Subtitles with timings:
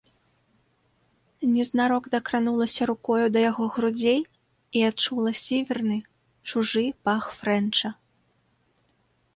[1.55, 4.19] Незнарок дакранулася рукою да яго грудзей
[4.81, 5.99] і адчула сіверны,
[6.53, 7.87] чужы пах фрэнча.